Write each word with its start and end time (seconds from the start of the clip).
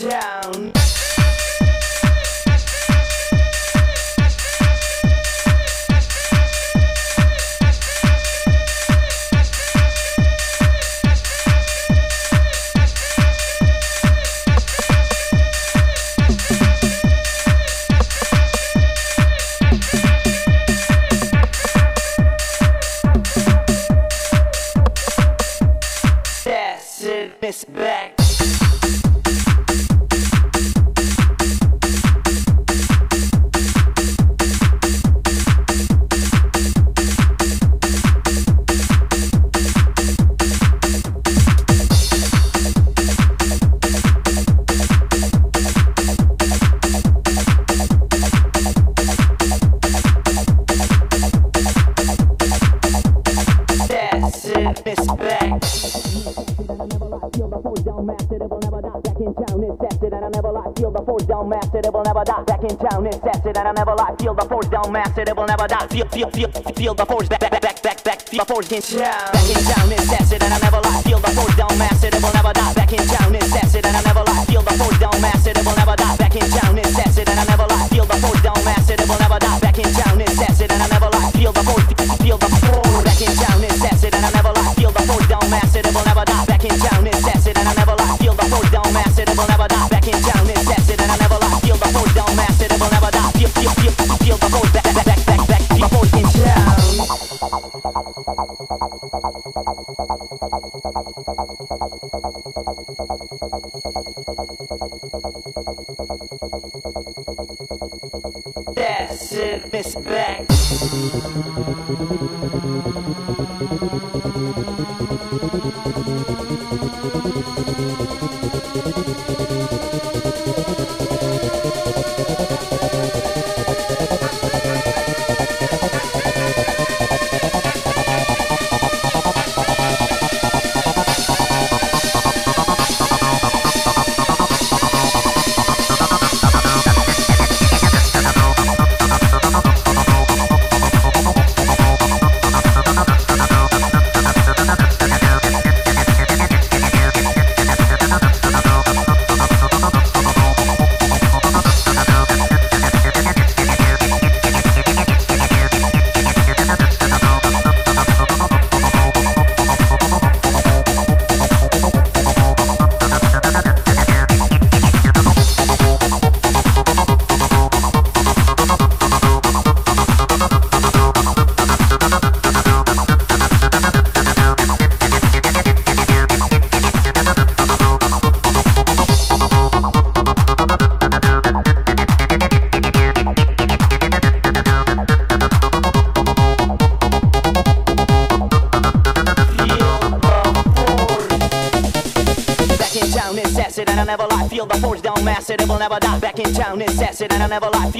down. 0.00 0.77
Argentina. 68.70 68.97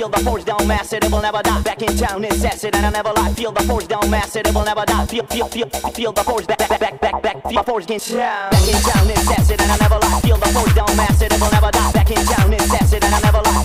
Feel 0.09 0.17
the 0.17 0.31
force 0.31 0.45
down, 0.45 0.67
mass 0.67 0.93
it, 0.95 1.05
it 1.05 1.13
will 1.13 1.21
never 1.21 1.43
die. 1.43 1.61
Back 1.61 1.83
in 1.83 1.95
town, 1.95 2.25
it's 2.25 2.43
acid, 2.43 2.75
and 2.75 2.87
I 2.87 2.91
never 2.91 3.13
lie. 3.13 3.31
Feel 3.35 3.53
the 3.53 3.63
force 3.65 3.87
down, 3.87 4.09
mass 4.09 4.35
it, 4.37 4.47
it 4.47 4.55
will 4.55 4.65
never 4.65 4.87
die. 4.87 5.05
Feel, 5.05 5.27
feel, 5.27 5.49
feel, 5.49 5.69
feel 5.69 6.13
the 6.13 6.25
force 6.25 6.47
back, 6.47 6.67
back, 6.67 6.81
back, 6.81 6.99
back, 6.99 7.23
back. 7.23 7.43
Feel 7.43 7.53
the 7.53 7.63
force 7.63 7.85
against 7.85 8.13
down. 8.13 8.51
Back 8.51 8.69
in 8.69 8.81
town, 8.89 9.11
it's 9.11 9.31
acid, 9.31 9.61
and 9.61 9.71
I 9.71 9.77
never 9.77 9.99
lie. 10.01 10.21
Feel 10.23 10.39
the 10.39 10.47
force 10.47 10.75
down, 10.75 10.97
mass 10.97 11.21
it, 11.21 11.31
it 11.31 11.39
will 11.39 11.53
never 11.53 11.71
die. 11.71 11.93
Back 11.93 12.11
in 12.11 12.25
town, 12.25 12.55
incessant, 12.55 13.05
and 13.05 13.15
I 13.15 13.21
never 13.21 13.43
lie. 13.45 13.65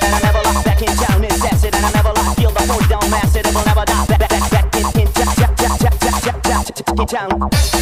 And 0.00 0.14
I 0.14 0.20
never 0.24 0.40
lie. 0.40 0.62
Back 0.64 0.80
in 0.80 0.96
town, 0.96 1.22
incessant, 1.22 1.76
and 1.76 1.84
I 1.84 1.92
never 1.92 2.14
lie. 2.16 2.34
Feel 2.36 2.52
the 2.52 2.60
force 2.60 2.88
down, 2.88 3.10
mass 3.10 3.36
it, 3.36 3.46
it 3.46 3.54
will 3.54 3.66
never 3.66 3.84
die. 3.84 4.06
Back, 4.06 4.20
back, 4.20 4.30
back, 4.30 4.50
back 4.72 4.96
in 4.96 5.06
town. 7.06 7.75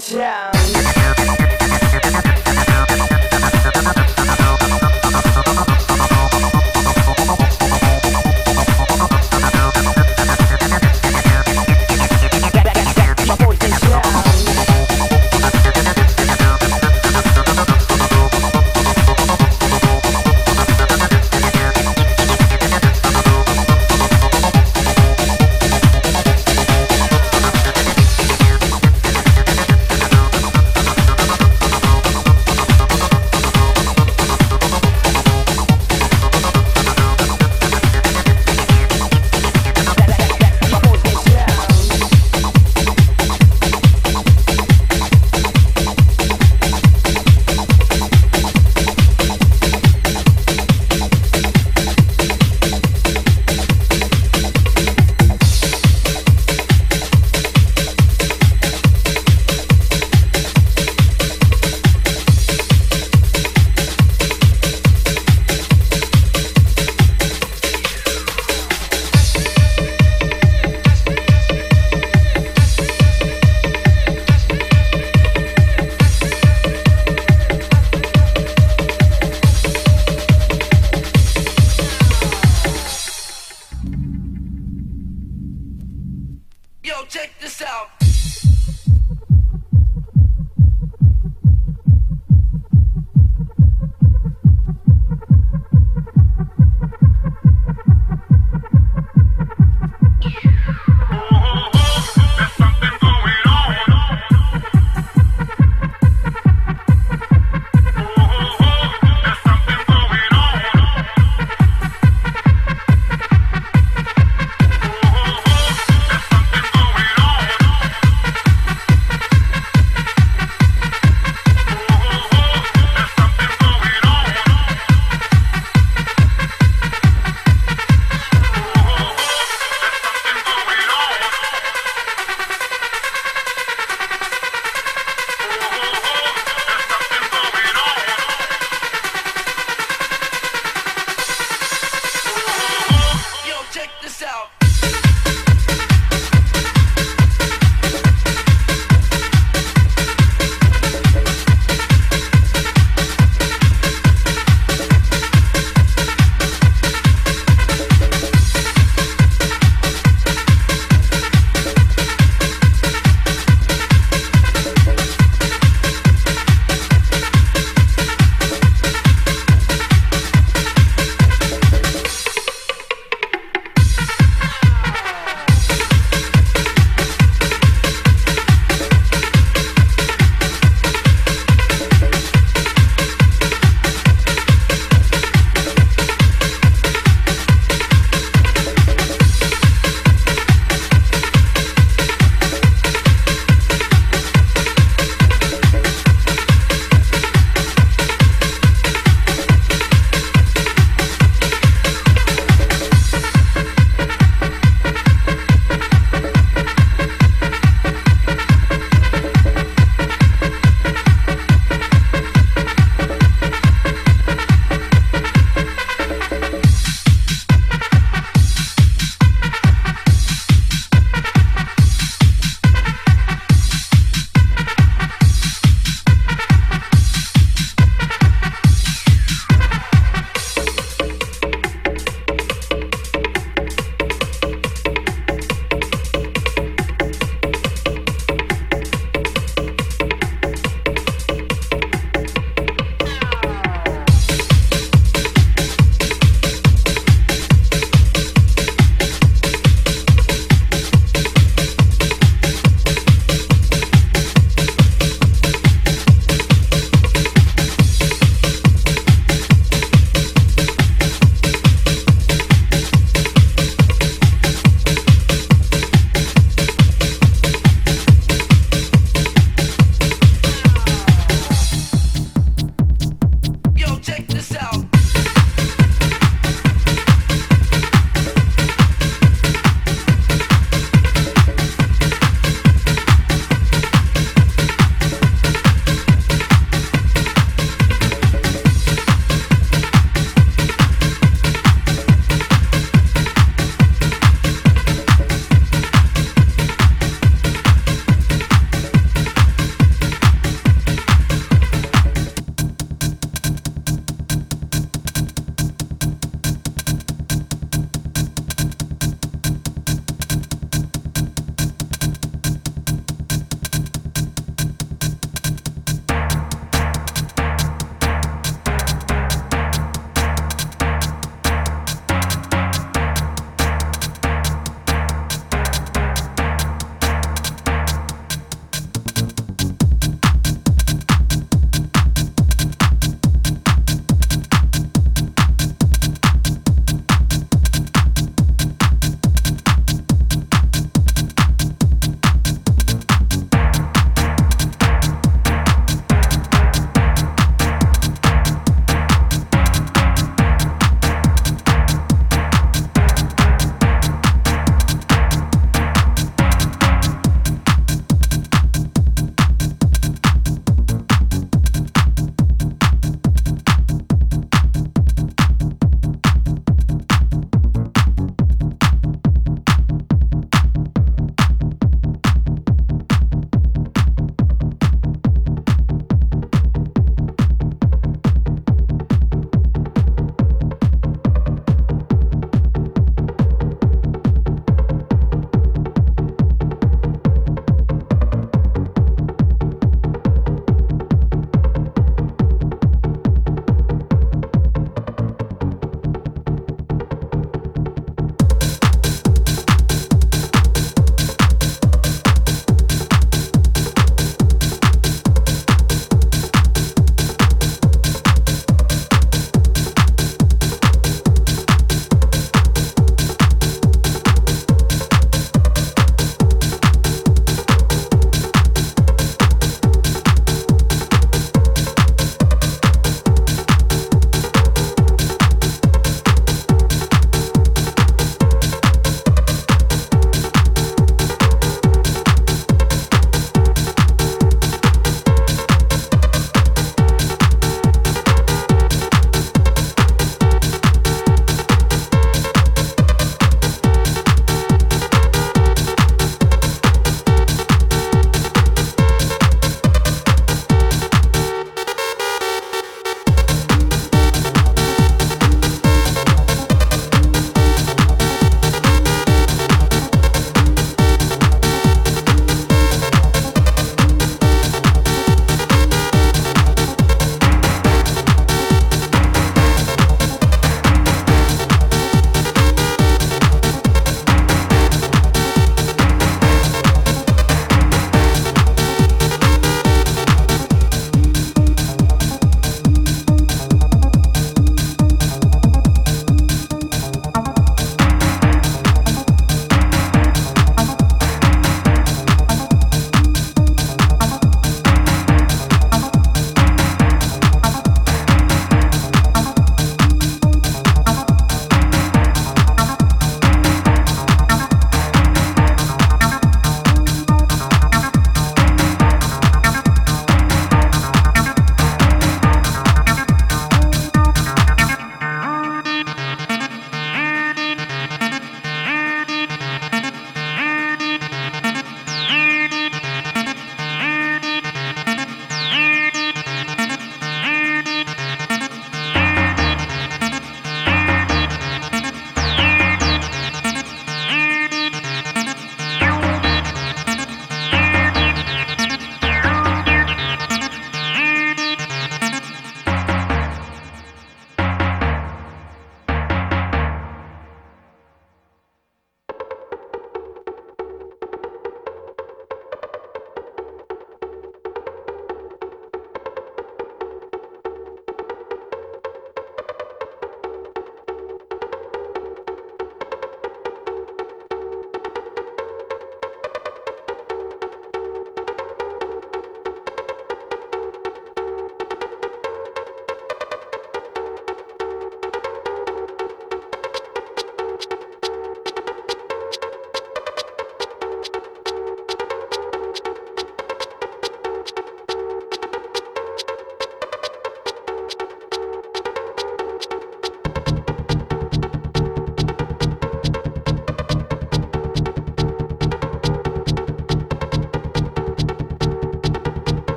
fucking 0.00 0.18
down. 0.18 0.51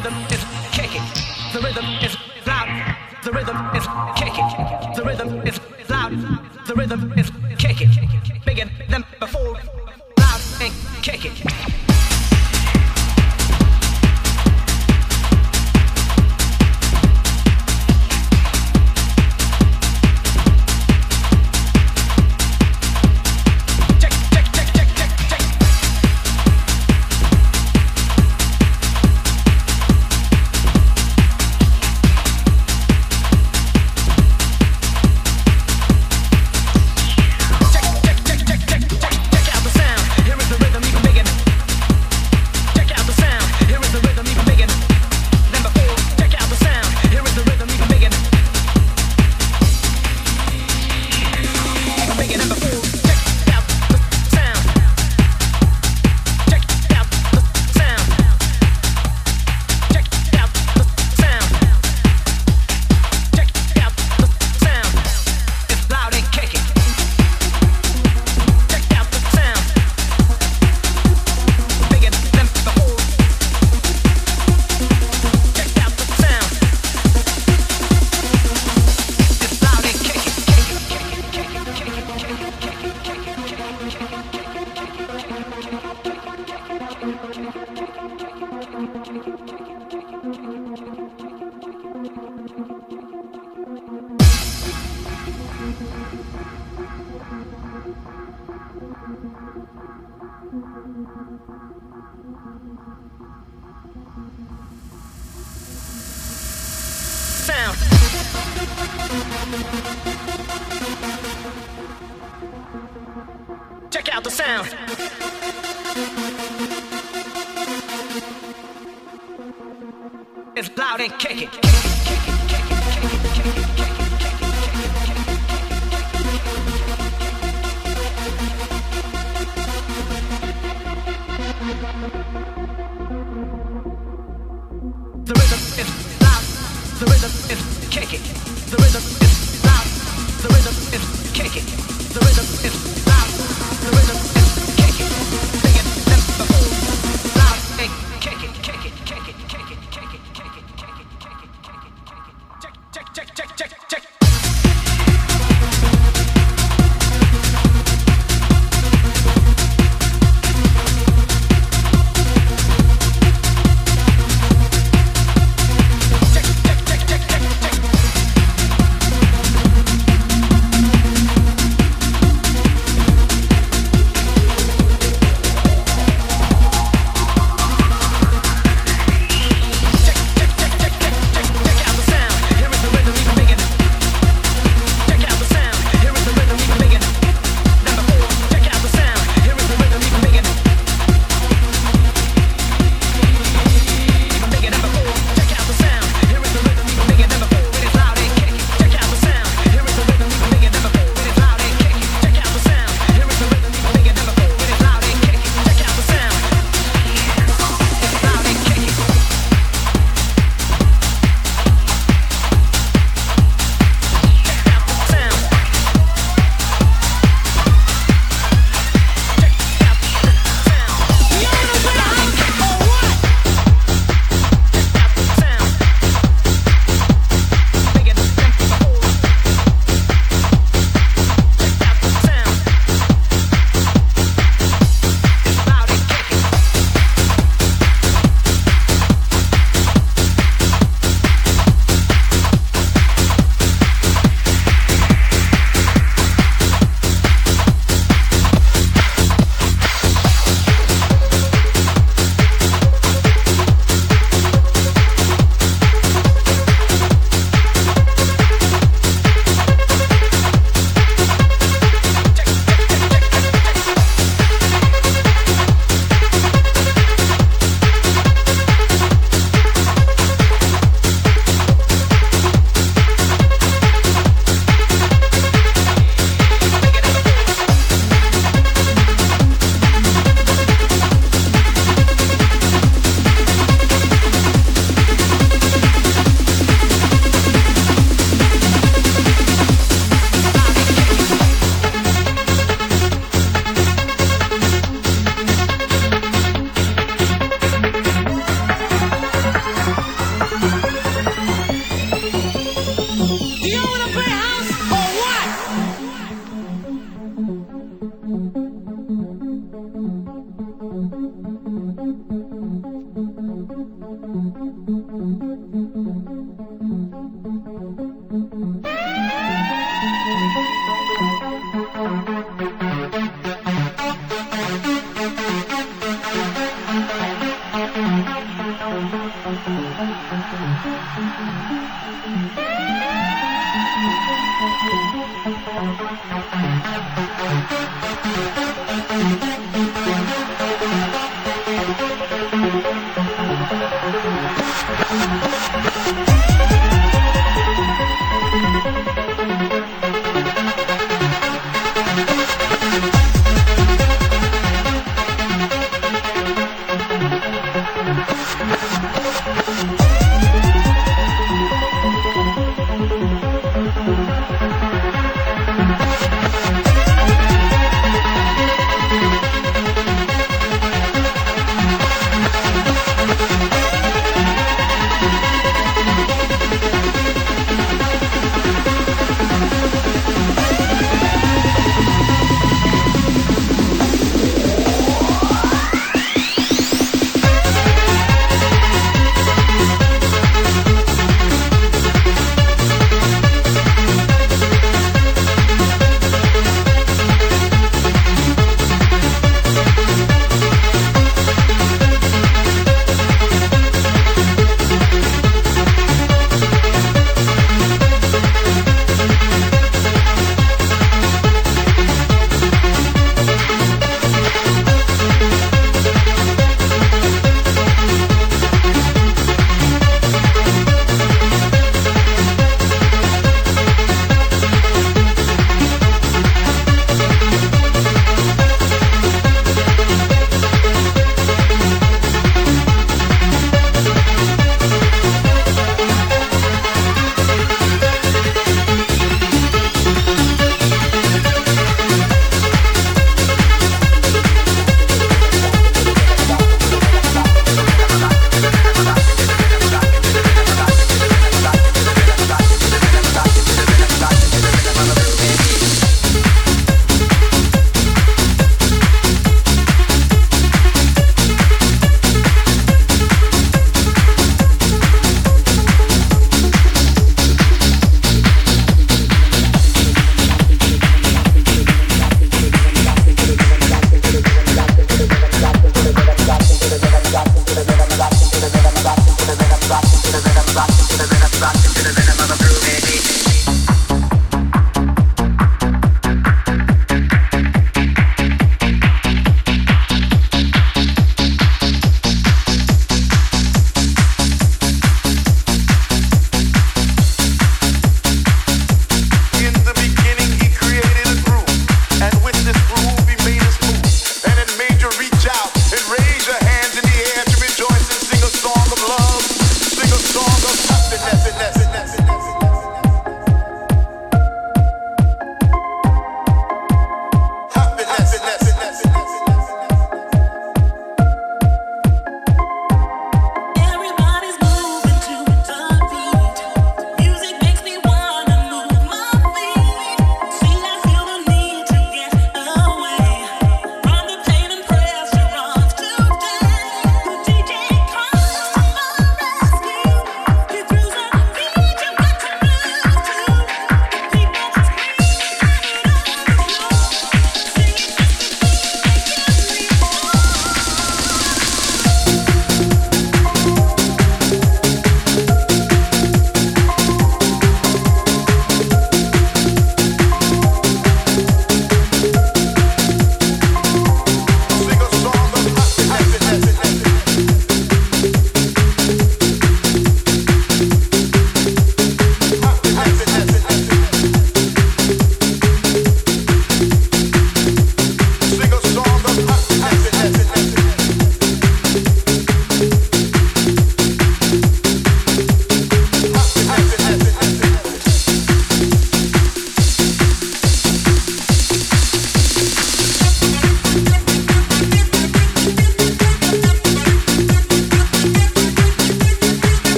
rhythm 0.00 0.14
is 0.30 0.44
kicking. 0.72 1.02
The 1.52 1.60
rhythm 1.60 1.84
is 2.00 2.16
loud. 2.46 2.96
The 3.22 3.32
rhythm 3.32 3.56
is 3.76 3.86
kicking. 4.16 4.48
The 4.96 5.02
rhythm 5.04 5.46
is 5.46 5.60
loud. 5.90 6.12
The 6.66 6.74
rhythm 6.74 7.12
is 7.18 7.29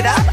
it 0.00 0.06
up. 0.06 0.29